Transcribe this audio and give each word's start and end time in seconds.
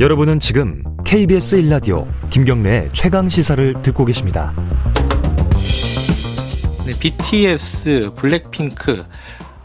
여러분은 0.00 0.40
지금 0.40 0.82
KBS 1.04 1.56
1라디오 1.58 2.06
김경래의 2.30 2.90
최강 2.92 3.28
시사를 3.28 3.80
듣고 3.82 4.04
계십니다. 4.04 4.52
네, 6.84 6.98
BTS, 6.98 8.12
블랙핑크, 8.16 9.04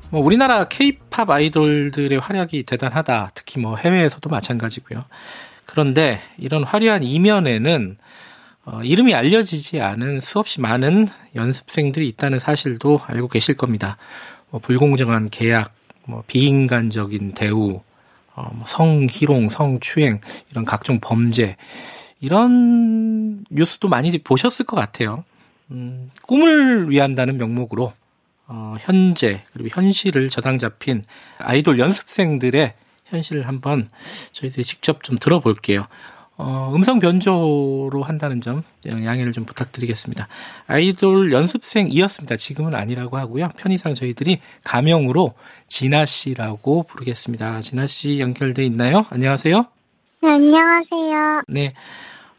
뭐 0.10 0.22
우리나라 0.22 0.68
K-팝 0.68 1.30
아이돌들의 1.30 2.18
활약이 2.20 2.64
대단하다. 2.64 3.32
특히 3.34 3.60
뭐 3.60 3.76
해외에서도 3.76 4.30
마찬가지고요. 4.30 5.06
그런데 5.66 6.22
이런 6.38 6.64
화려한 6.64 7.04
이면에는 7.04 7.98
어, 8.66 8.82
이름이 8.84 9.14
알려지지 9.14 9.82
않은 9.82 10.20
수없이 10.20 10.62
많은 10.62 11.08
연습생들이 11.36 12.08
있다는 12.08 12.40
사실도 12.40 13.00
알고 13.06 13.28
계실 13.28 13.56
겁니다. 13.56 13.98
뭐 14.50 14.60
불공정한 14.60 15.30
계약, 15.30 15.74
뭐 16.06 16.24
비인간적인 16.28 17.34
대우, 17.34 17.82
어, 18.36 18.50
뭐 18.54 18.66
성희롱, 18.66 19.50
성추행 19.50 20.22
이런 20.52 20.66
각종 20.66 21.00
범죄 21.00 21.58
이런 22.22 23.46
뉴스도 23.50 23.88
많이 23.88 24.18
보셨을 24.18 24.66
것 24.66 24.76
같아요. 24.76 25.24
음, 25.72 26.12
꿈을 26.24 26.90
위한다는 26.90 27.38
명목으로 27.38 27.94
어, 28.48 28.76
현재 28.80 29.44
그리고 29.54 29.70
현실을 29.70 30.30
저당 30.30 30.58
잡힌 30.58 31.04
아이돌 31.38 31.80
연습생들의 31.80 32.74
현실을 33.06 33.48
한번 33.48 33.90
저희들이 34.32 34.64
직접 34.64 35.04
좀 35.04 35.18
들어볼게요. 35.18 35.88
어, 36.42 36.72
음성 36.74 37.00
변조로 37.00 38.02
한다는 38.02 38.40
점 38.40 38.64
양해를 38.88 39.34
좀 39.34 39.44
부탁드리겠습니다. 39.44 40.30
아이돌 40.68 41.34
연습생이었습니다. 41.34 42.38
지금은 42.38 42.76
아니라고 42.76 43.18
하고요. 43.18 43.50
편의상 43.58 43.94
저희들이 43.94 44.40
가명으로 44.64 45.34
진아 45.68 46.06
씨라고 46.06 46.84
부르겠습니다. 46.84 47.60
진아 47.60 47.88
씨 47.88 48.22
연결돼 48.22 48.64
있나요? 48.66 49.06
안녕하세요. 49.10 49.66
네, 50.22 50.30
안녕하세요. 50.30 51.42
네. 51.50 51.74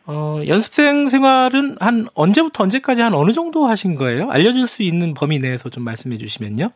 어, 0.07 0.41
연습생 0.47 1.11
생활은 1.11 1.77
한 1.79 2.09
언제부터 2.15 2.65
언제까지 2.65 3.03
한 3.03 3.13
어느 3.13 3.33
정도 3.33 3.67
하신 3.67 3.97
거예요? 3.97 4.31
알려줄 4.31 4.67
수 4.67 4.83
있는 4.83 5.13
범위 5.13 5.39
내에서 5.39 5.69
좀 5.69 5.85
말씀해 5.85 6.17
주시면요. 6.17 6.71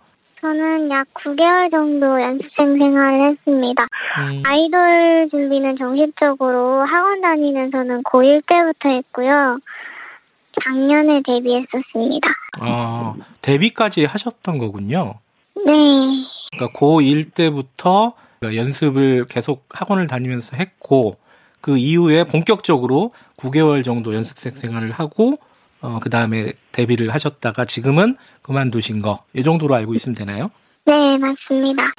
저는 0.44 0.90
약 0.90 1.06
9개월 1.14 1.70
정도 1.70 2.20
연습생 2.20 2.76
생활을 2.76 3.30
했습니다. 3.30 3.82
음. 4.18 4.42
아이돌 4.44 5.28
준비는 5.30 5.78
정식적으로 5.78 6.84
학원 6.84 7.22
다니면서는 7.22 8.02
고1 8.02 8.42
때부터 8.46 8.90
했고요. 8.90 9.58
작년에 10.62 11.22
데뷔했었습니다. 11.24 12.28
아, 12.60 13.14
데뷔까지 13.40 14.04
하셨던 14.04 14.58
거군요. 14.58 15.14
네. 15.64 15.72
그러니까 16.52 16.78
고1 16.78 17.32
때부터 17.32 18.12
연습을 18.42 19.24
계속 19.24 19.64
학원을 19.70 20.06
다니면서 20.06 20.58
했고, 20.58 21.16
그 21.62 21.78
이후에 21.78 22.24
본격적으로 22.24 23.12
9개월 23.38 23.82
정도 23.82 24.14
연습생 24.14 24.56
생활을 24.56 24.92
하고, 24.92 25.38
어, 25.84 25.98
그 26.00 26.08
다음에 26.08 26.54
데뷔를 26.72 27.12
하셨다가 27.12 27.66
지금은 27.66 28.16
그만두신 28.40 29.02
거, 29.02 29.22
이 29.34 29.42
정도로 29.42 29.74
알고 29.74 29.92
있으면 29.92 30.14
되나요? 30.14 30.50
네, 30.86 31.18
맞습니다. 31.18 31.92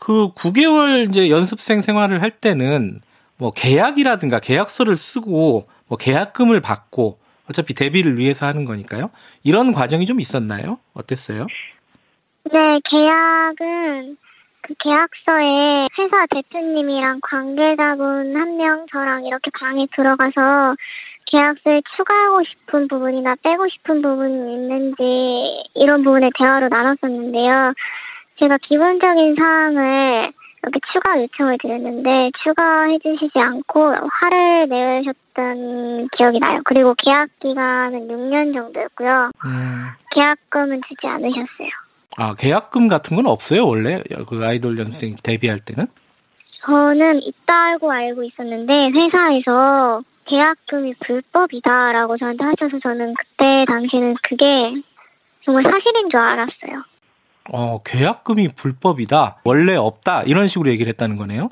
그 0.00 0.32
9개월 0.32 1.08
이제 1.08 1.30
연습생 1.30 1.80
생활을 1.80 2.22
할 2.22 2.32
때는 2.32 2.98
뭐 3.36 3.52
계약이라든가 3.52 4.40
계약서를 4.40 4.96
쓰고 4.96 5.68
뭐 5.86 5.96
계약금을 5.96 6.60
받고 6.60 7.20
어차피 7.48 7.74
데뷔를 7.74 8.18
위해서 8.18 8.46
하는 8.46 8.64
거니까요. 8.64 9.10
이런 9.44 9.72
과정이 9.72 10.06
좀 10.06 10.20
있었나요? 10.20 10.80
어땠어요? 10.92 11.46
네, 12.52 12.80
계약은 12.90 14.16
그 14.66 14.72
계약서에 14.78 15.88
회사 15.98 16.26
대표님이랑 16.26 17.20
관계자분 17.22 18.34
한 18.34 18.56
명 18.56 18.86
저랑 18.90 19.26
이렇게 19.26 19.50
방에 19.58 19.86
들어가서 19.94 20.76
계약서에 21.26 21.82
추가하고 21.96 22.42
싶은 22.44 22.88
부분이나 22.88 23.34
빼고 23.42 23.68
싶은 23.68 24.00
부분이 24.00 24.54
있는지 24.54 25.64
이런 25.74 26.02
부분에 26.02 26.30
대화로 26.38 26.68
나눴었는데요. 26.68 27.74
제가 28.36 28.58
기본적인 28.62 29.34
사항을 29.36 30.32
이렇게 30.62 30.80
추가 30.92 31.20
요청을 31.20 31.58
드렸는데 31.60 32.30
추가해 32.42 32.98
주시지 32.98 33.38
않고 33.38 33.94
화를 34.10 34.68
내셨던 34.68 36.08
기억이 36.12 36.38
나요. 36.40 36.60
그리고 36.64 36.94
계약 36.94 37.28
기간은 37.40 38.08
6년 38.08 38.54
정도였고요. 38.54 39.30
음. 39.44 39.88
계약금은 40.12 40.80
주지 40.88 41.06
않으셨어요. 41.06 41.68
아, 42.16 42.34
계약금 42.34 42.88
같은 42.88 43.16
건 43.16 43.26
없어요, 43.26 43.66
원래? 43.66 44.02
그 44.28 44.44
아이돌 44.44 44.78
연습생 44.78 45.16
데뷔할 45.22 45.60
때는? 45.60 45.86
저는 46.66 47.22
있다고 47.22 47.90
알고 47.90 48.22
있었는데 48.22 48.90
회사에서 48.90 50.02
계약금이 50.26 50.94
불법이다라고 51.00 52.16
저한테 52.16 52.44
하셔서 52.44 52.78
저는 52.78 53.14
그때 53.14 53.64
당시에는 53.66 54.14
그게 54.22 54.72
정말 55.44 55.64
사실인 55.64 56.08
줄 56.08 56.18
알았어요. 56.20 56.82
어, 57.52 57.82
계약금이 57.82 58.54
불법이다. 58.54 59.40
원래 59.44 59.76
없다. 59.76 60.22
이런 60.22 60.48
식으로 60.48 60.70
얘기를 60.70 60.90
했다는 60.92 61.16
거네요? 61.16 61.50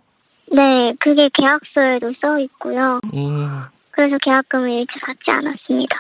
네, 0.51 0.95
그게 1.01 1.29
계약서에도 1.35 2.13
써 2.21 2.39
있고요. 2.39 3.01
음. 3.13 3.65
그래서 4.03 4.19
계약금을 4.19 4.69
일찍 4.69 5.01
받지 5.01 5.31
않았습니다. 5.31 5.97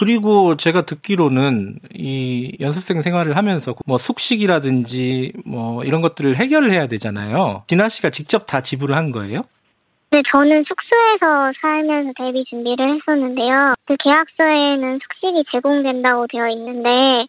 그리고 0.00 0.56
제가 0.56 0.84
듣기로는 0.84 1.78
이 1.94 2.56
연습생 2.58 3.02
생활을 3.02 3.36
하면서 3.36 3.72
뭐 3.86 3.98
숙식이라든지 3.98 5.32
뭐 5.46 5.84
이런 5.84 6.02
것들을 6.02 6.34
해결을 6.34 6.72
해야 6.72 6.88
되잖아요. 6.88 7.62
진아 7.68 7.88
씨가 7.88 8.10
직접 8.10 8.46
다 8.48 8.62
지불을 8.62 8.96
한 8.96 9.12
거예요? 9.12 9.42
네, 10.10 10.22
저는 10.28 10.64
숙소에서 10.64 11.52
살면서 11.60 12.12
데뷔 12.16 12.44
준비를 12.46 12.96
했었는데요. 12.96 13.74
그 13.84 13.96
계약서에는 13.96 14.98
숙식이 14.98 15.44
제공된다고 15.52 16.26
되어 16.26 16.48
있는데 16.48 17.28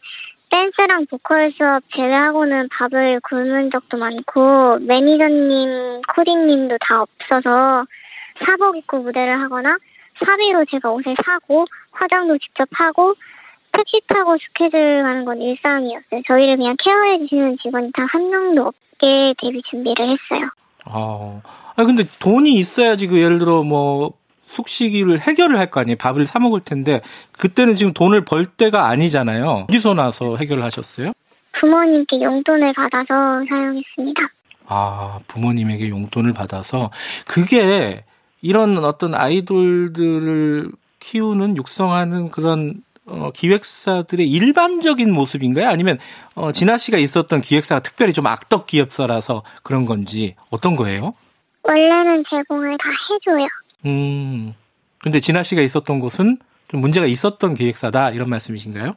댄스랑 0.49 1.05
보컬 1.11 1.51
수업 1.51 1.83
제외하고는 1.95 2.69
밥을 2.69 3.19
굶은 3.19 3.69
적도 3.69 3.97
많고 3.97 4.79
매니저님, 4.79 6.01
코디님도 6.15 6.77
다 6.81 7.03
없어서 7.03 7.85
사복 8.39 8.77
입고 8.77 8.99
무대를 8.99 9.39
하거나 9.41 9.77
사비로 10.25 10.65
제가 10.65 10.91
옷을 10.91 11.15
사고 11.25 11.65
화장도 11.91 12.37
직접 12.39 12.67
하고 12.71 13.13
택시 13.71 14.01
타고 14.07 14.37
스케줄 14.37 15.01
가는 15.03 15.25
건 15.25 15.41
일상이었어요. 15.41 16.21
저희를 16.27 16.57
그냥 16.57 16.75
케어해 16.79 17.17
주시는 17.19 17.57
직원이 17.61 17.91
단 17.93 18.05
한 18.07 18.29
명도 18.29 18.63
없게 18.67 19.33
데뷔 19.41 19.61
준비를 19.63 20.05
했어요. 20.09 20.49
아, 20.85 21.41
아 21.75 21.83
근데 21.85 22.03
돈이 22.21 22.53
있어야지 22.53 23.07
그 23.07 23.19
예를 23.19 23.39
들어 23.39 23.63
뭐 23.63 24.13
숙식을 24.43 25.19
해결을 25.21 25.57
할 25.59 25.69
거 25.71 25.81
아니에요. 25.81 25.97
밥을 25.97 26.25
사 26.27 26.39
먹을 26.39 26.61
텐데 26.61 27.01
그때는 27.33 27.75
지금 27.75 27.91
돈을 27.93 28.23
벌 28.23 28.45
때가 28.45 28.87
아니잖아요. 28.87 29.65
어디서 29.69 29.93
나서 29.95 30.37
해결을 30.37 30.63
하셨어요? 30.63 31.11
부모님께 31.59 32.21
용돈을 32.21 32.73
받아서 32.73 33.43
사용했습니다. 33.49 34.21
아, 34.67 35.19
부모님에게 35.27 35.89
용돈을 35.89 36.31
받아서 36.33 36.91
그게 37.27 38.03
이런 38.41 38.83
어떤 38.83 39.15
아이돌들을 39.15 40.71
키우는 40.99 41.57
육성하는 41.57 42.29
그런 42.29 42.83
어, 43.05 43.29
기획사들의 43.31 44.27
일반적인 44.29 45.11
모습인가요? 45.13 45.69
아니면 45.69 45.99
어, 46.33 46.51
진아 46.51 46.77
씨가 46.77 46.97
있었던 46.97 47.41
기획사가 47.41 47.81
특별히 47.81 48.13
좀 48.13 48.25
악덕 48.25 48.65
기획사라서 48.65 49.43
그런 49.61 49.85
건지 49.85 50.35
어떤 50.49 50.75
거예요? 50.75 51.13
원래는 51.61 52.23
제공을 52.29 52.77
다 52.77 52.85
해줘요. 52.89 53.47
음. 53.85 54.53
근데 54.99 55.19
진아 55.19 55.43
씨가 55.43 55.61
있었던 55.61 55.99
곳은 55.99 56.39
좀 56.67 56.81
문제가 56.81 57.05
있었던 57.05 57.53
기획사다 57.53 58.09
이런 58.09 58.29
말씀이신가요? 58.29 58.95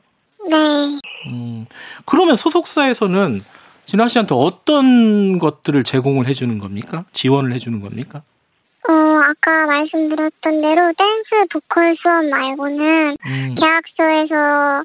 네. 0.48 1.00
음. 1.26 1.66
그러면 2.06 2.36
소속사에서는 2.36 3.42
진아 3.84 4.08
씨한테 4.08 4.34
어떤 4.34 5.38
것들을 5.38 5.82
제공을 5.84 6.26
해주는 6.26 6.58
겁니까? 6.58 7.04
지원을 7.12 7.52
해주는 7.52 7.80
겁니까? 7.80 8.22
어, 9.18 9.20
아까 9.20 9.66
말씀드렸던 9.66 10.62
대로 10.62 10.92
댄스 10.96 11.48
보컬 11.52 11.96
수업 11.96 12.24
말고는 12.24 13.16
음. 13.26 13.54
계약서에서 13.56 14.84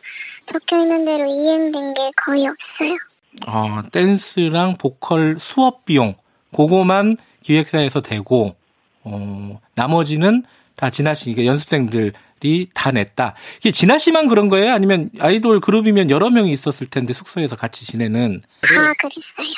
적혀 0.51 0.79
있는 0.79 1.05
대로 1.05 1.25
이행된 1.25 1.93
게 1.93 2.11
거의 2.15 2.47
없어요. 2.47 2.97
아, 3.45 3.83
댄스랑 3.91 4.77
보컬 4.77 5.37
수업 5.39 5.85
비용, 5.85 6.15
그거만 6.55 7.15
기획사에서 7.43 8.01
되고, 8.01 8.55
어, 9.03 9.59
나머지는 9.75 10.43
다 10.75 10.89
진아 10.89 11.13
씨, 11.13 11.31
이게 11.31 11.45
연습생들이 11.45 12.67
다 12.73 12.91
냈다. 12.91 13.35
이게 13.57 13.71
진아 13.71 13.97
씨만 13.97 14.27
그런 14.27 14.49
거예요? 14.49 14.73
아니면 14.73 15.09
아이돌 15.19 15.59
그룹이면 15.59 16.09
여러 16.09 16.29
명이 16.29 16.51
있었을 16.51 16.87
텐데 16.87 17.13
숙소에서 17.13 17.55
같이 17.55 17.85
지내는. 17.85 18.41
다 18.61 18.93
그랬어요. 18.99 19.53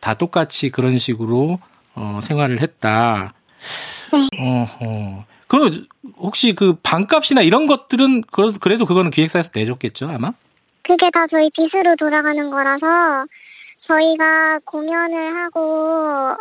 다 0.00 0.14
똑같이 0.14 0.70
그런 0.70 0.98
식으로 0.98 1.58
어, 1.94 2.20
생활을 2.22 2.60
했다. 2.62 3.34
네. 4.12 4.28
어, 4.40 4.66
어. 4.80 5.24
그럼 5.46 5.70
혹시 6.16 6.54
그 6.54 6.76
방값이나 6.82 7.42
이런 7.42 7.66
것들은 7.66 8.22
그래도 8.60 8.86
그거는 8.86 9.10
기획사에서 9.10 9.50
내줬겠죠, 9.54 10.08
아마? 10.08 10.32
그게 10.82 11.10
다 11.10 11.26
저희 11.28 11.50
빚으로 11.50 11.96
돌아가는 11.96 12.50
거라서 12.50 13.26
저희가 13.80 14.60
공연을 14.64 15.36
하고 15.36 16.36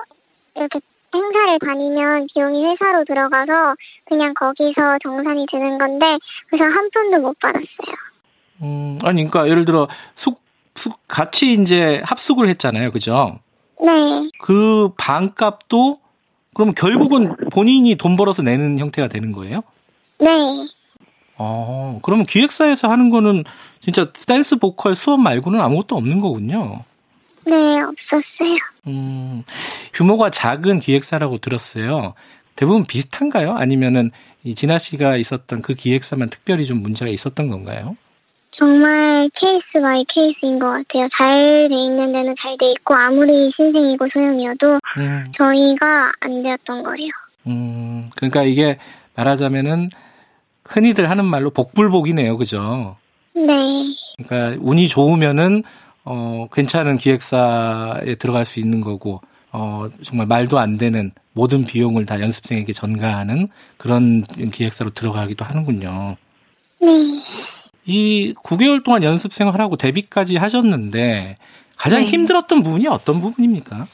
이렇게 0.55 0.79
행사를 1.13 1.59
다니면 1.59 2.27
비용이 2.33 2.65
회사로 2.65 3.03
들어가서 3.05 3.75
그냥 4.05 4.33
거기서 4.35 4.99
정산이 5.01 5.47
되는 5.51 5.77
건데 5.77 6.17
그래서 6.47 6.65
한 6.65 6.89
푼도 6.91 7.19
못 7.19 7.39
받았어요. 7.39 7.95
음, 8.61 8.99
아니, 9.03 9.25
그러니까 9.25 9.47
예를 9.49 9.65
들어 9.65 9.87
숙, 10.15 10.39
숙 10.75 10.99
같이 11.07 11.53
이제 11.53 12.01
합숙을 12.05 12.47
했잖아요, 12.49 12.91
그죠? 12.91 13.39
네, 13.81 14.29
그 14.39 14.91
반값도 14.97 15.98
그럼 16.59 16.73
결국은 16.73 17.37
본인이 17.53 17.95
돈 17.95 18.17
벌어서 18.17 18.41
내는 18.41 18.79
형태가 18.79 19.07
되는 19.07 19.31
거예요? 19.31 19.61
네, 20.19 20.27
어, 21.37 22.01
그러면 22.03 22.25
기획사에서 22.25 22.89
하는 22.89 23.09
거는 23.09 23.45
진짜 23.79 24.11
댄스 24.27 24.57
보컬 24.57 24.97
수업 24.97 25.21
말고는 25.21 25.61
아무것도 25.61 25.95
없는 25.95 26.19
거군요. 26.19 26.81
네, 27.45 27.53
없었어요. 27.53 28.57
음, 28.87 29.43
규모가 29.93 30.31
작은 30.31 30.81
기획사라고 30.81 31.37
들었어요. 31.37 32.13
대부분 32.57 32.83
비슷한가요? 32.83 33.53
아니면은 33.53 34.11
이 34.43 34.53
진아 34.53 34.79
씨가 34.79 35.15
있었던 35.15 35.61
그 35.61 35.75
기획사만 35.75 36.29
특별히 36.29 36.65
좀 36.65 36.81
문제가 36.81 37.09
있었던 37.09 37.47
건가요? 37.47 37.95
정말 38.51 39.29
case 39.35 39.79
by 39.81 40.03
case인 40.13 40.59
것 40.59 40.67
같아요. 40.67 41.07
잘 41.17 41.67
돼 41.69 41.75
있는 41.75 42.11
데는 42.11 42.35
잘 42.41 42.57
돼 42.57 42.71
있고 42.71 42.95
아무리 42.95 43.51
신생이고 43.55 44.07
소형이어도 44.11 44.79
음, 44.97 45.31
저희가 45.37 46.11
안 46.19 46.43
되었던 46.43 46.83
거예요. 46.83 47.09
음, 47.47 48.09
그러니까 48.15 48.43
이게 48.43 48.77
말하자면은 49.15 49.89
흔히들 50.65 51.09
하는 51.09 51.25
말로 51.25 51.49
복불복이네요, 51.51 52.37
그죠? 52.37 52.97
네, 53.33 53.45
그러니까 54.17 54.57
운이 54.61 54.87
좋으면은 54.87 55.63
어 56.03 56.47
괜찮은 56.51 56.97
기획사에 56.97 58.15
들어갈 58.15 58.45
수 58.45 58.59
있는 58.59 58.81
거고 58.81 59.21
어 59.51 59.85
정말 60.03 60.27
말도 60.27 60.57
안 60.59 60.75
되는 60.75 61.11
모든 61.33 61.65
비용을 61.65 62.05
다 62.05 62.19
연습생에게 62.19 62.73
전가하는 62.73 63.47
그런 63.77 64.23
기획사로 64.23 64.89
들어가기도 64.91 65.45
하는군요. 65.45 66.17
네. 66.81 66.87
이 67.89 68.35
9개월 68.43 68.83
동안 68.83 69.03
연습생을 69.03 69.59
하고 69.59 69.75
데뷔까지 69.75 70.37
하셨는데 70.37 71.37
가장 71.75 72.01
네. 72.01 72.05
힘들었던 72.05 72.61
부분이 72.61 72.87
어떤 72.87 73.19
부분입니까? 73.19 73.87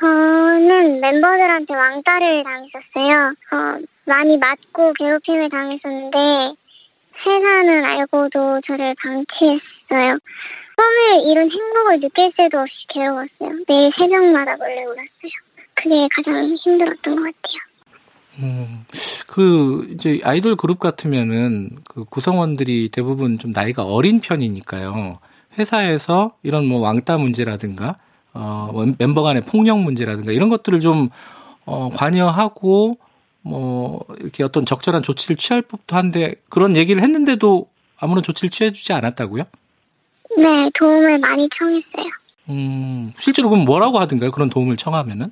저는 0.00 1.00
멤버들한테 1.00 1.74
왕따를 1.74 2.44
당했었어요. 2.44 3.34
어, 3.52 3.84
많이 4.06 4.38
맞고 4.38 4.94
괴롭힘을 4.94 5.50
당했었는데 5.50 6.54
회사는 7.26 7.84
알고도 7.84 8.60
저를 8.66 8.94
방치했어요. 9.02 10.18
꿈을 10.76 11.30
이룬 11.30 11.50
행복을 11.50 12.00
느낄 12.00 12.32
새도 12.36 12.60
없이 12.60 12.86
괴로웠어요. 12.88 13.50
매일 13.68 13.92
새벽마다 13.96 14.56
몰래 14.56 14.84
울었어요. 14.84 15.30
그게 15.74 16.08
가장 16.14 16.56
힘들었던 16.56 17.16
것 17.16 17.22
같아요. 17.22 17.73
음, 18.38 18.84
그 19.26 19.88
이제 19.92 20.20
아이돌 20.24 20.56
그룹 20.56 20.78
같으면은 20.80 21.70
그 21.88 22.04
구성원들이 22.04 22.88
대부분 22.90 23.38
좀 23.38 23.52
나이가 23.52 23.84
어린 23.84 24.20
편이니까요. 24.20 25.18
회사에서 25.58 26.32
이런 26.42 26.66
뭐 26.66 26.80
왕따 26.80 27.16
문제라든가 27.18 27.96
어 28.32 28.70
원- 28.72 28.96
멤버 28.98 29.22
간의 29.22 29.42
폭력 29.42 29.78
문제라든가 29.80 30.32
이런 30.32 30.48
것들을 30.48 30.80
좀 30.80 31.10
어, 31.64 31.90
관여하고 31.94 32.98
뭐 33.42 34.04
이렇게 34.18 34.42
어떤 34.42 34.64
적절한 34.66 35.02
조치를 35.02 35.36
취할 35.36 35.62
법도 35.62 35.94
한데 35.96 36.34
그런 36.48 36.76
얘기를 36.76 37.02
했는데도 37.02 37.68
아무런 37.98 38.22
조치를 38.24 38.50
취해주지 38.50 38.92
않았다고요? 38.92 39.44
네, 40.36 40.70
도움을 40.78 41.18
많이 41.20 41.48
청했어요. 41.56 42.10
음, 42.48 43.12
실제로 43.18 43.48
그럼 43.48 43.64
뭐라고 43.64 44.00
하던가요? 44.00 44.30
그런 44.32 44.50
도움을 44.50 44.76
청하면은? 44.76 45.30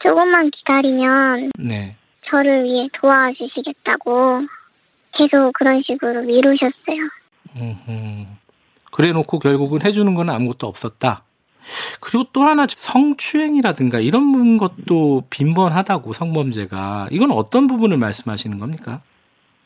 조금만 0.00 0.50
기다리면 0.50 1.50
네. 1.58 1.96
저를 2.28 2.64
위해 2.64 2.88
도와주시겠다고 2.92 4.42
계속 5.12 5.52
그런 5.52 5.80
식으로 5.82 6.22
미루셨어요. 6.22 6.96
그래 8.92 9.12
놓고 9.12 9.38
결국은 9.38 9.82
해주는 9.82 10.14
건 10.14 10.30
아무것도 10.30 10.66
없었다. 10.66 11.22
그리고 12.00 12.24
또 12.32 12.42
하나 12.42 12.66
성추행이라든가 12.68 14.00
이런 14.00 14.58
것도 14.58 15.24
빈번하다고 15.30 16.12
성범죄가 16.12 17.08
이건 17.10 17.30
어떤 17.30 17.66
부분을 17.66 17.98
말씀하시는 17.98 18.58
겁니까? 18.58 19.00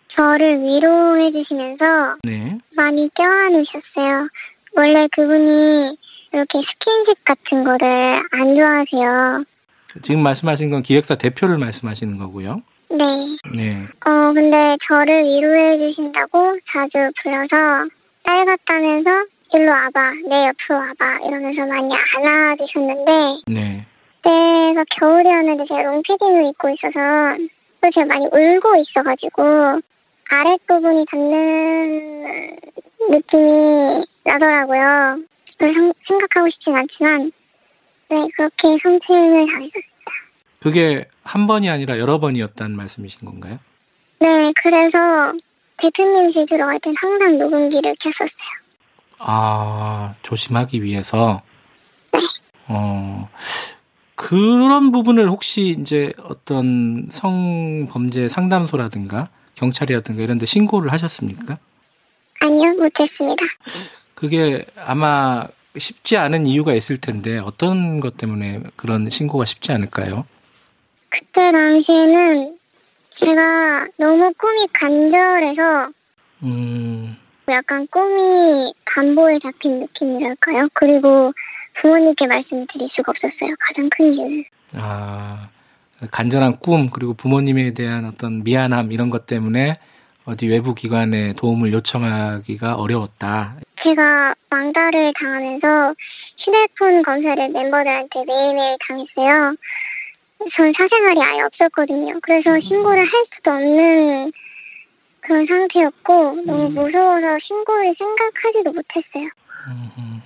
저를 0.09 0.61
위로해 0.61 1.31
주시면서 1.31 2.17
네. 2.25 2.59
많이 2.76 3.09
껴안으셨어요. 3.14 4.29
원래 4.76 5.09
그분이 5.12 5.97
이렇게 6.32 6.61
스킨십 6.61 7.25
같은 7.25 7.64
거를 7.64 8.23
안 8.32 8.55
좋아하세요. 8.56 9.44
지금 10.00 10.22
말씀하신 10.22 10.70
건 10.70 10.82
기획사 10.82 11.16
대표를 11.16 11.58
말씀하시는 11.58 12.18
거고요. 12.18 12.62
네. 12.90 13.04
네. 13.54 13.86
어, 14.04 14.32
근데 14.32 14.76
저를 14.86 15.24
위로해 15.24 15.78
주신다고 15.78 16.58
자주 16.66 17.10
불러서 17.22 17.88
딸 18.22 18.46
같다면서 18.46 19.10
일로 19.54 19.70
와봐, 19.70 20.12
내 20.28 20.46
옆으로 20.46 20.78
와봐 20.78 21.18
이러면서 21.26 21.66
많이 21.66 21.94
안아주셨는데 22.16 23.12
네. 23.48 23.86
그때가 24.22 24.84
겨울이었는데 24.90 25.64
제가 25.66 25.82
롱패딩을 25.82 26.44
입고 26.44 26.68
있어서 26.70 27.36
또 27.80 27.90
제가 27.90 28.06
많이 28.06 28.26
울고 28.26 28.76
있어가지고 28.76 29.80
아랫부분이 30.30 31.04
닿는 31.10 32.56
느낌이 33.10 34.04
나더라고요. 34.24 35.18
생각하고 36.06 36.50
싶진 36.50 36.74
않지만 36.74 37.32
네 38.12 38.29
그렇게 38.37 38.79
성추행을 38.82 39.47
당했었어요. 39.47 39.82
그게 40.61 41.06
한 41.25 41.47
번이 41.47 41.70
아니라 41.70 41.99
여러 41.99 42.20
번이었다는 42.20 42.76
말씀이신 42.76 43.26
건가요? 43.26 43.59
네 44.20 44.53
그래서 44.62 45.32
대표님실 45.79 46.47
들어갈 46.47 46.79
땐 46.81 46.94
항상 47.00 47.38
녹음기를 47.38 47.97
켰었어요. 48.00 48.62
아, 49.19 50.14
조심하기 50.23 50.82
위해서. 50.82 51.41
어, 52.69 53.31
그런 54.14 54.93
부분을 54.93 55.29
혹시 55.31 55.75
이제 55.81 56.12
어떤 56.23 57.09
성범죄 57.11 58.29
상담소라든가 58.29 59.31
경찰이라든가 59.55 60.23
이런 60.23 60.37
데 60.38 60.44
신고를 60.44 60.93
하셨습니까? 60.93 61.59
아니요 62.41 62.75
못했습니다. 62.75 63.43
그게 64.14 64.64
아마 64.85 65.47
쉽지 65.76 66.16
않은 66.16 66.46
이유가 66.46 66.74
있을 66.74 66.98
텐데 66.98 67.38
어떤 67.38 68.00
것 68.00 68.16
때문에 68.16 68.60
그런 68.76 69.08
신고가 69.08 69.44
쉽지 69.44 69.72
않을까요? 69.72 70.26
그때 71.08 71.52
당시에는 71.52 72.58
제가 73.11 73.87
너무 73.99 74.32
꿈이 74.38 74.66
간절해서 74.73 75.90
음, 76.44 77.16
약간 77.49 77.87
꿈이 77.88 78.73
반보에 78.85 79.38
잡힌 79.40 79.80
느낌이랄까요? 79.80 80.68
그리고 80.75 81.32
부모님께 81.80 82.26
말씀을 82.26 82.66
드릴 82.73 82.88
수가 82.90 83.12
없었어요. 83.12 83.54
가장 83.58 83.88
큰 83.90 84.12
이유는. 84.12 84.44
아, 84.75 85.49
간절한 86.11 86.58
꿈, 86.58 86.90
그리고 86.90 87.14
부모님에 87.14 87.73
대한 87.75 88.04
어떤 88.04 88.42
미안함 88.42 88.92
이런 88.92 89.11
것 89.11 89.26
때문에 89.26 89.78
어디 90.25 90.49
외부 90.49 90.75
기관에 90.75 91.33
도움을 91.35 91.73
요청하기가 91.73 92.75
어려웠다. 92.76 93.57
제가 93.83 94.35
왕따를 94.50 95.12
당하면서 95.19 95.95
휴대폰 96.38 97.02
검사를 97.02 97.49
멤버들한테 97.49 98.25
매일매일 98.25 98.76
당했어요. 98.87 99.55
전 100.55 100.73
사생활이 100.73 101.21
아예 101.23 101.41
없었거든요. 101.43 102.19
그래서 102.23 102.59
신고를 102.61 103.05
할 103.05 103.25
수도 103.35 103.50
없는 103.50 104.33
그런 105.21 105.47
상태였고 105.47 106.43
너무 106.47 106.69
무서워서 106.69 107.38
신고를 107.41 107.95
생각하지도 107.97 108.73
못했어요. 108.73 109.31
음, 109.69 110.23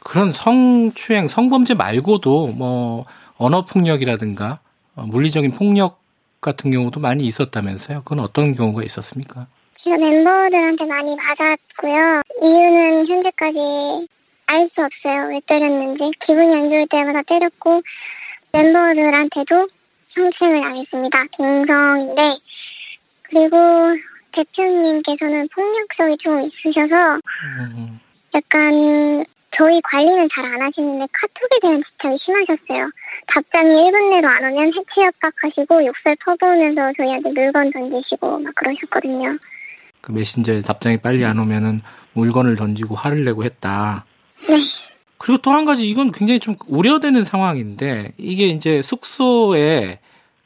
그런 0.00 0.32
성추행, 0.32 1.28
성범죄 1.28 1.74
말고도 1.74 2.48
뭐 2.48 3.06
언어 3.38 3.64
폭력이라든가 3.64 4.60
어, 4.94 5.02
물리적인 5.02 5.52
폭력 5.52 6.00
같은 6.40 6.70
경우도 6.70 7.00
많이 7.00 7.24
있었다면서요? 7.26 8.02
그건 8.04 8.20
어떤 8.20 8.54
경우가 8.54 8.82
있었습니까? 8.84 9.46
제가 9.74 9.96
멤버들한테 9.98 10.84
많이 10.86 11.16
맞았고요. 11.16 12.22
이유는 12.42 13.06
현재까지 13.06 13.58
알 14.46 14.68
수 14.68 14.82
없어요. 14.84 15.28
왜 15.28 15.40
때렸는지. 15.46 16.12
기분이 16.20 16.54
안 16.54 16.68
좋을 16.68 16.86
때마다 16.88 17.22
때렸고, 17.22 17.82
멤버들한테도 18.52 19.68
성추행을 20.08 20.60
당했습니다. 20.62 21.24
동성인데, 21.36 22.22
그리고 23.22 23.56
대표님께서는 24.32 25.48
폭력성이 25.52 26.16
좀 26.18 26.42
있으셔서 26.42 27.14
음, 27.16 28.00
약간 28.34 29.24
저희 29.52 29.80
관리는 29.82 30.28
잘 30.34 30.44
안 30.44 30.60
하시는데 30.62 31.06
카톡에 31.12 31.60
대한 31.62 31.82
집착이 31.82 32.16
심하셨어요. 32.18 32.90
답장이 33.28 33.68
1분 33.68 34.10
내로 34.10 34.28
안 34.28 34.44
오면 34.44 34.66
해치 34.68 35.00
협박하시고 35.00 35.86
욕설 35.86 36.16
퍼부으면서 36.24 36.92
저희한테 36.96 37.30
물건 37.30 37.70
던지시고 37.72 38.38
막 38.40 38.54
그러셨거든요. 38.54 39.38
그 40.00 40.12
메신저에 40.12 40.60
답장이 40.60 40.98
빨리 40.98 41.24
안 41.24 41.38
오면은 41.38 41.80
물건을 42.12 42.56
던지고 42.56 42.94
화를 42.94 43.24
내고 43.24 43.44
했다. 43.44 44.04
네. 44.48 44.58
그리고 45.18 45.40
또 45.42 45.50
한 45.52 45.64
가지 45.64 45.88
이건 45.88 46.12
굉장히 46.12 46.38
좀 46.38 46.54
우려되는 46.66 47.24
상황인데 47.24 48.12
이게 48.18 48.46
이제 48.48 48.82
숙소에 48.82 49.98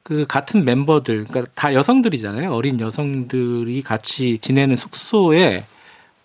그 0.03 0.25
같은 0.29 0.65
멤버들 0.65 1.25
그러니까 1.25 1.53
다 1.55 1.75
여성들이잖아요. 1.75 2.53
어린 2.53 2.81
여성들이 2.81 3.83
같이 3.83 4.39
지내는 4.39 4.77
숙소에 4.77 5.65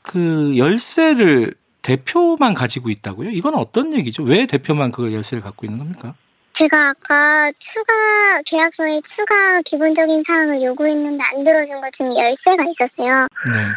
그 0.03 0.53
열쇠를 0.57 1.55
대표만 1.85 2.55
가지고 2.55 2.89
있다고요? 2.89 3.29
이건 3.29 3.53
어떤 3.53 3.93
얘기죠? 3.93 4.23
왜 4.23 4.47
대표만 4.47 4.91
그 4.91 5.13
열쇠를 5.13 5.43
갖고 5.43 5.65
있는 5.67 5.77
겁니까? 5.79 6.15
제가 6.57 6.89
아까 6.89 7.51
추가 7.59 8.41
계약서에 8.45 9.01
추가 9.15 9.61
기본적인 9.65 10.23
사항을 10.25 10.63
요구했는데 10.63 11.23
안 11.23 11.43
들어준 11.43 11.81
것 11.81 11.93
중에 11.93 12.07
열쇠가 12.17 12.63
있었어요. 12.71 13.27
네. 13.53 13.67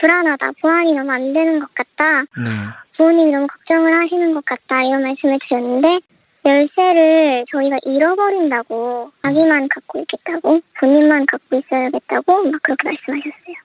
불안하다. 0.00 0.52
보안이 0.60 0.94
너무 0.94 1.10
안 1.10 1.32
되는 1.32 1.58
것 1.58 1.74
같다. 1.74 2.20
네. 2.38 2.50
부모님이 2.96 3.32
너무 3.32 3.46
걱정을 3.48 4.00
하시는 4.02 4.34
것 4.34 4.44
같다. 4.44 4.82
이런 4.82 5.02
말씀을 5.02 5.38
드렸는데 5.48 6.00
열쇠를 6.44 7.44
저희가 7.50 7.78
잃어버린다고 7.84 9.10
자기만 9.22 9.68
갖고 9.68 9.98
있겠다고 10.00 10.60
본인만 10.78 11.26
갖고 11.26 11.56
있어야겠다고 11.56 12.44
막 12.44 12.62
그렇게 12.62 12.88
말씀하셨어요. 12.88 13.56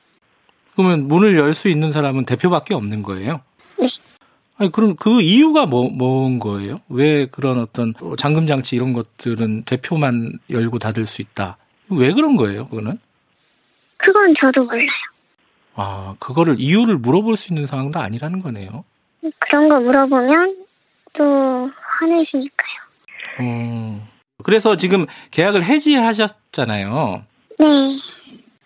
그러면 0.75 1.07
문을 1.07 1.35
열 1.37 1.53
수 1.53 1.67
있는 1.67 1.91
사람은 1.91 2.25
대표밖에 2.25 2.73
없는 2.73 3.03
거예요? 3.03 3.41
네. 3.81 3.87
아니 4.57 4.71
그럼 4.71 4.95
그 4.95 5.21
이유가 5.21 5.65
뭐 5.65 5.89
뭔 5.89 6.39
거예요? 6.39 6.79
왜 6.89 7.25
그런 7.25 7.59
어떤 7.59 7.93
잠금 8.17 8.45
장치 8.47 8.75
이런 8.75 8.93
것들은 8.93 9.63
대표만 9.63 10.39
열고 10.49 10.77
닫을 10.79 11.05
수 11.05 11.21
있다? 11.21 11.57
왜 11.89 12.11
그런 12.13 12.35
거예요? 12.37 12.67
그거는? 12.67 12.99
그건 13.97 14.33
저도 14.35 14.63
몰라요. 14.63 14.87
아 15.75 16.15
그거를 16.19 16.55
이유를 16.59 16.97
물어볼 16.97 17.37
수 17.37 17.53
있는 17.53 17.65
상황도 17.67 17.99
아니라는 17.99 18.41
거네요. 18.41 18.83
그런 19.39 19.69
거 19.69 19.79
물어보면 19.79 20.57
또 21.13 21.69
화내시니까요. 21.99 22.79
어. 23.39 24.07
그래서 24.43 24.75
지금 24.75 25.05
계약을 25.31 25.63
해지하셨잖아요. 25.63 27.23
네. 27.59 27.65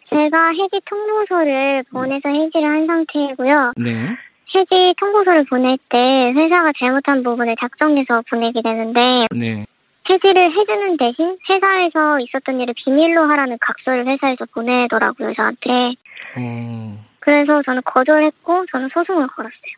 제가 0.10 0.50
해지 0.50 0.80
통보서를 0.86 1.84
보내서 1.92 2.30
해지를 2.30 2.70
한 2.70 2.88
상태이고요. 2.88 3.74
네. 3.78 4.16
해지 4.54 4.94
통보서를 4.98 5.46
보낼 5.46 5.78
때 5.90 5.98
회사가 6.36 6.72
잘못한 6.78 7.24
부분을 7.24 7.56
작성해서 7.60 8.24
보내게 8.30 8.62
되는데 8.62 9.26
네. 9.32 9.66
해지를 10.10 10.52
해주는 10.52 10.98
대신 10.98 11.38
회사에서 11.50 12.20
있었던 12.20 12.60
일을 12.62 12.74
비밀로 12.78 13.24
하라는 13.24 13.58
각서를 13.60 14.08
회사에서 14.08 14.46
보내더라고요, 14.54 15.34
저한테. 15.34 15.96
어. 16.38 17.06
그래서 17.20 17.62
저는 17.64 17.82
거절했고 17.84 18.66
저는 18.72 18.90
소송을 18.90 19.28
걸었어요. 19.28 19.74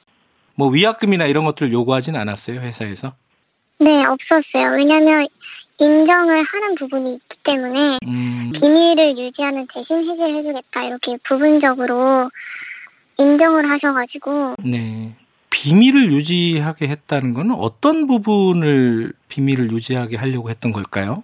뭐 0.55 0.67
위약금이나 0.69 1.27
이런 1.27 1.45
것들을 1.45 1.71
요구하진 1.71 2.15
않았어요 2.15 2.59
회사에서? 2.59 3.13
네, 3.79 4.03
없었어요. 4.03 4.71
왜냐면 4.75 5.27
인정을 5.79 6.43
하는 6.43 6.75
부분이 6.75 7.13
있기 7.13 7.38
때문에 7.43 7.97
음. 8.05 8.51
비밀을 8.53 9.17
유지하는 9.17 9.67
대신 9.71 10.00
해지를 10.00 10.36
해주겠다 10.36 10.83
이렇게 10.83 11.17
부분적으로 11.24 12.29
인정을 13.17 13.69
하셔가지고 13.69 14.55
네. 14.63 15.15
비밀을 15.50 16.12
유지하게 16.12 16.88
했다는 16.88 17.33
건 17.33 17.51
어떤 17.51 18.05
부분을 18.07 19.13
비밀을 19.29 19.71
유지하게 19.71 20.17
하려고 20.17 20.50
했던 20.50 20.71
걸까요? 20.71 21.24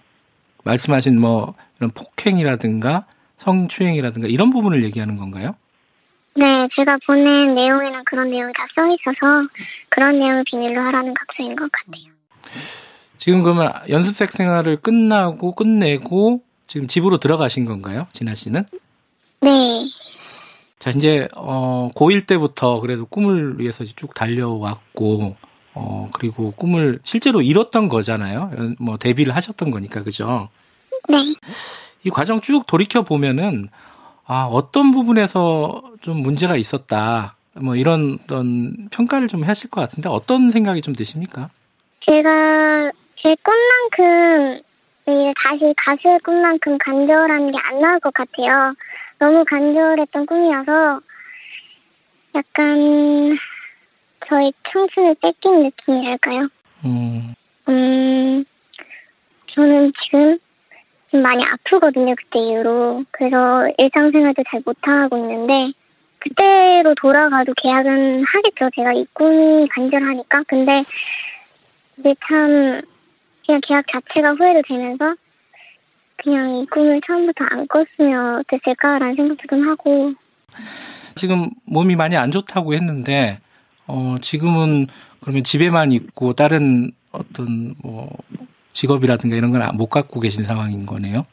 말씀하신 0.63 1.19
뭐 1.19 1.53
이런 1.77 1.91
폭행이라든가 1.91 3.05
성추행이라든가 3.37 4.27
이런 4.27 4.49
부분을 4.51 4.83
얘기하는 4.83 5.17
건가요? 5.17 5.55
네, 6.35 6.45
제가 6.75 6.97
보낸 7.05 7.53
내용에는 7.53 8.03
그런 8.05 8.31
내용이 8.31 8.51
다 8.53 8.63
써 8.73 8.87
있어서 8.87 9.47
그런 9.89 10.17
내용을 10.17 10.43
비밀로 10.45 10.81
하라는 10.81 11.13
각서인 11.13 11.55
것 11.55 11.69
같아요. 11.71 12.05
지금 13.19 13.43
그러면 13.43 13.71
연습생 13.89 14.27
생활을 14.27 14.77
끝나고 14.77 15.53
끝내고 15.53 16.41
지금 16.65 16.87
집으로 16.87 17.19
들어가신 17.19 17.65
건가요? 17.65 18.07
진아 18.13 18.33
씨는? 18.33 18.65
네, 19.41 19.49
자, 20.79 20.89
이제, 20.89 21.27
어, 21.35 21.89
고1 21.95 22.27
때부터 22.27 22.79
그래도 22.81 23.05
꿈을 23.05 23.59
위해서 23.59 23.85
쭉 23.85 24.13
달려왔고, 24.13 25.35
어, 25.75 26.09
그리고 26.13 26.51
꿈을 26.51 26.99
실제로 27.03 27.41
이뤘던 27.41 27.87
거잖아요. 27.89 28.51
뭐, 28.79 28.97
데뷔를 28.97 29.35
하셨던 29.35 29.71
거니까, 29.71 30.03
그죠? 30.03 30.49
네. 31.09 31.17
이 32.03 32.09
과정 32.09 32.41
쭉 32.41 32.67
돌이켜보면은, 32.67 33.69
아, 34.25 34.47
어떤 34.51 34.91
부분에서 34.91 35.83
좀 36.01 36.21
문제가 36.21 36.57
있었다. 36.57 37.35
뭐, 37.61 37.75
이런 37.75 38.19
어떤 38.23 38.89
평가를 38.91 39.27
좀 39.29 39.43
하실 39.43 39.69
것 39.69 39.79
같은데, 39.81 40.09
어떤 40.09 40.49
생각이 40.49 40.81
좀 40.81 40.93
드십니까? 40.93 41.49
제가 42.01 42.91
제 43.15 43.35
꿈만큼 43.41 44.61
이 45.07 45.33
다시 45.45 45.73
가수의 45.77 46.19
꿈만큼 46.25 46.77
간절한 46.77 47.51
게 47.51 47.57
안 47.69 47.79
나올 47.81 47.99
것 47.99 48.13
같아요. 48.13 48.73
너무 49.23 49.45
간절했던 49.45 50.25
꿈이어서 50.25 50.99
약간 52.35 53.37
저의 54.27 54.51
청춘을 54.63 55.15
뺏긴 55.21 55.63
느낌이랄까요? 55.63 56.49
음, 56.83 57.33
음, 57.69 58.43
저는 59.45 59.93
지금 60.03 60.37
좀 61.09 61.21
많이 61.21 61.41
아프거든요, 61.41 62.15
그때 62.17 62.39
이후로. 62.39 63.05
그래서 63.11 63.69
일상생활도 63.77 64.43
잘 64.49 64.61
못하고 64.65 65.15
있는데, 65.15 65.71
그때로 66.19 66.93
돌아가도 66.95 67.53
계약은 67.55 68.25
하겠죠. 68.25 68.71
제가 68.75 68.91
이 68.91 69.05
꿈이 69.13 69.69
간절하니까. 69.69 70.43
근데 70.49 70.83
이게 71.97 72.13
참, 72.27 72.81
그냥 73.45 73.61
계약 73.63 73.85
자체가 73.87 74.33
후회도 74.33 74.63
되면서, 74.67 75.15
그냥 76.17 76.57
이 76.57 76.65
꿈을 76.67 77.01
처음부터 77.05 77.45
안 77.49 77.67
꿨으면 77.67 78.39
어땠을까라는 78.39 79.15
생각도 79.15 79.47
좀 79.49 79.67
하고, 79.67 80.13
지금 81.15 81.49
몸이 81.65 81.95
많이 81.95 82.15
안 82.15 82.31
좋다고 82.31 82.73
했는데, 82.73 83.39
어, 83.87 84.15
지금은 84.21 84.87
그러면 85.21 85.43
집에만 85.43 85.91
있고, 85.91 86.33
다른 86.33 86.91
어떤 87.11 87.75
뭐, 87.81 88.09
직업이라든가 88.73 89.35
이런 89.35 89.51
건못 89.51 89.89
갖고 89.89 90.19
계신 90.19 90.43
상황인 90.43 90.85
거네요? 90.85 91.25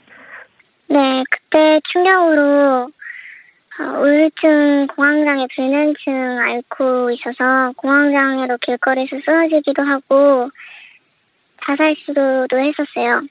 네, 0.89 1.25
그때 1.31 1.81
충격으로 1.85 2.91
어, 3.79 3.83
우울증, 4.01 4.89
공황장애, 4.89 5.47
불면증 5.55 6.39
앓고 6.39 7.13
있어서 7.13 7.73
공황장애로 7.77 8.59
길거리에서 8.59 9.17
쓰러지기도 9.25 9.83
하고 9.83 10.51
자살 11.65 11.95
시도도 11.97 12.59
했었어요. 12.59 13.23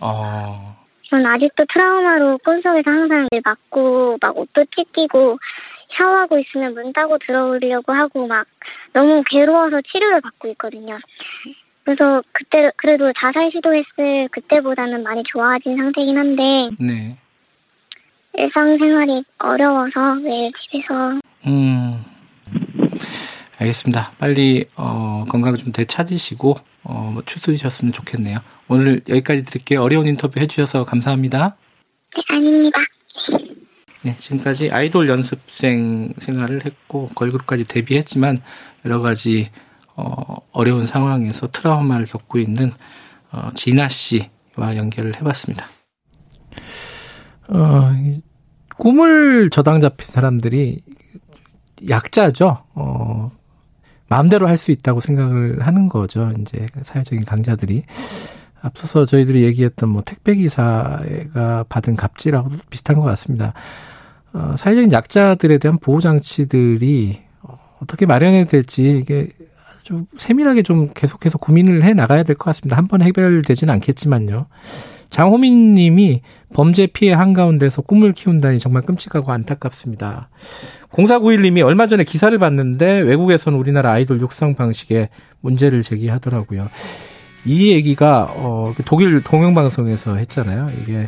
어, 0.00 0.76
전 1.04 1.24
아직도 1.24 1.64
트라우마로 1.72 2.38
꿈속에서 2.38 2.90
항상 2.90 3.28
일 3.30 3.40
맞고 3.44 4.18
막 4.20 4.36
옷도 4.36 4.64
찢기고 4.66 5.38
샤워하고 5.96 6.38
있으면 6.38 6.74
문 6.74 6.92
따고 6.92 7.18
들어오려고 7.18 7.92
하고 7.92 8.26
막 8.26 8.46
너무 8.92 9.22
괴로워서 9.26 9.80
치료를 9.80 10.20
받고 10.20 10.48
있거든요. 10.48 10.98
그래서 11.84 12.22
그때 12.32 12.70
그래도 12.76 13.10
자살 13.18 13.50
시도했을 13.50 14.28
그때보다는 14.30 15.02
많이 15.02 15.22
좋아진 15.24 15.76
상태긴 15.76 16.18
한데 16.18 16.68
네. 16.78 17.16
일상생활이 18.34 19.24
어려워서 19.38 20.14
매일 20.16 20.52
집에서 20.52 21.18
음, 21.46 22.04
알겠습니다. 23.58 24.12
빨리, 24.18 24.66
어, 24.76 25.24
건강을 25.28 25.58
좀 25.58 25.72
되찾으시고, 25.72 26.56
어, 26.84 27.10
뭐 27.12 27.22
추스리셨으면 27.22 27.92
좋겠네요. 27.92 28.38
오늘 28.68 29.00
여기까지 29.08 29.42
드릴게요. 29.42 29.82
어려운 29.82 30.06
인터뷰 30.06 30.38
해주셔서 30.40 30.84
감사합니다. 30.84 31.56
네, 32.14 32.22
아닙니다. 32.28 32.78
네, 34.02 34.16
지금까지 34.16 34.70
아이돌 34.70 35.08
연습생 35.08 36.12
생활을 36.18 36.64
했고, 36.64 37.08
걸그룹까지 37.14 37.66
데뷔했지만, 37.66 38.38
여러 38.84 39.00
가지, 39.00 39.50
어, 39.96 40.36
어려운 40.52 40.86
상황에서 40.86 41.50
트라우마를 41.50 42.06
겪고 42.06 42.38
있는, 42.38 42.72
어, 43.32 43.48
진아 43.54 43.88
씨와 43.88 44.76
연결을 44.76 45.16
해봤습니다. 45.16 45.66
어, 47.48 47.92
이 47.96 48.20
꿈을 48.76 49.50
저당 49.50 49.80
잡힌 49.80 50.06
사람들이 50.08 50.82
약자죠. 51.88 52.64
어, 52.74 53.32
마음대로 54.08 54.46
할 54.48 54.56
수 54.56 54.70
있다고 54.70 55.00
생각을 55.00 55.66
하는 55.66 55.88
거죠. 55.88 56.32
이제 56.40 56.66
사회적인 56.82 57.24
강자들이. 57.24 57.82
앞서서 58.62 59.04
저희들이 59.06 59.44
얘기했던 59.44 59.88
뭐 59.88 60.02
택배기사가 60.02 61.64
받은 61.68 61.96
갑질하고 61.96 62.50
비슷한 62.70 62.96
것 62.96 63.02
같습니다. 63.02 63.52
어, 64.32 64.54
사회적인 64.58 64.92
약자들에 64.92 65.58
대한 65.58 65.78
보호장치들이 65.78 67.20
어떻게 67.80 68.06
마련해야 68.06 68.44
될지 68.44 68.98
이게 69.00 69.28
아주 69.80 70.04
세밀하게 70.16 70.62
좀 70.62 70.90
계속해서 70.94 71.38
고민을 71.38 71.82
해 71.82 71.94
나가야 71.94 72.24
될 72.24 72.36
것 72.36 72.44
같습니다. 72.46 72.76
한 72.76 72.88
번에 72.88 73.04
해결되지는 73.06 73.72
않겠지만요. 73.74 74.46
장호민 75.10 75.74
님이 75.74 76.20
범죄 76.52 76.86
피해 76.86 77.14
한가운데서 77.14 77.80
꿈을 77.82 78.12
키운다니 78.12 78.58
정말 78.58 78.82
끔찍하고 78.82 79.32
안타깝습니다. 79.32 80.28
0491 80.90 81.40
님이 81.42 81.62
얼마 81.62 81.86
전에 81.86 82.04
기사를 82.04 82.36
봤는데 82.38 82.98
외국에서는 83.00 83.58
우리나라 83.58 83.92
아이돌 83.92 84.20
육상 84.20 84.54
방식에 84.54 85.08
문제를 85.40 85.80
제기하더라고요. 85.80 86.68
이 87.48 87.72
얘기가 87.72 88.24
어그 88.36 88.82
독일 88.84 89.22
동영방송에서 89.22 90.16
했잖아요. 90.16 90.68
이게 90.82 91.06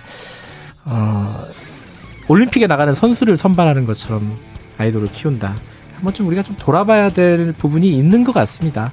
어 0.87 1.45
올림픽에 2.29 2.67
나가는 2.67 2.95
선수를 2.95 3.37
선발하는 3.37 3.87
것처럼 3.87 4.37
아이돌을 4.79 5.09
키운다. 5.13 5.49
한 5.49 6.05
번쯤 6.05 6.27
우리가 6.29 6.43
좀 6.43 6.57
돌아봐야 6.59 7.11
될 7.11 7.53
부분이 7.53 7.91
있는 7.91 8.25
것 8.25 8.33
같습니다. 8.33 8.93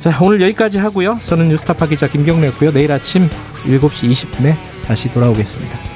자, 0.00 0.18
오늘 0.20 0.40
여기까지 0.40 0.78
하고요. 0.78 1.18
저는 1.24 1.50
뉴스타파 1.50 1.86
기자 1.86 2.08
김경래였고요. 2.08 2.72
내일 2.72 2.90
아침 2.90 3.28
7시 3.64 4.10
20분에 4.10 4.54
다시 4.86 5.10
돌아오겠습니다. 5.12 5.89